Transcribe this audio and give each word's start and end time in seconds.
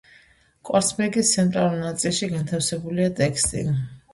კვარცხლბეკის 0.69 1.33
ცენტრალურ 1.35 1.77
ნაწილში 1.83 2.31
განთავსებულია 2.33 3.13
ტექსტი. 3.21 3.67